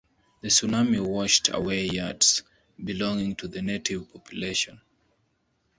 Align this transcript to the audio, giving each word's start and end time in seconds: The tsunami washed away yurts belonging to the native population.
The 0.41 0.47
tsunami 0.47 0.99
washed 0.99 1.49
away 1.49 1.85
yurts 1.85 2.41
belonging 2.83 3.35
to 3.35 3.47
the 3.47 3.61
native 3.61 4.11
population. 4.11 4.81